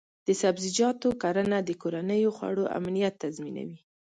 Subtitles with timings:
[0.27, 3.79] د سبزیجاتو کرنه د کورنیو د خوړو امنیت تضمینوي.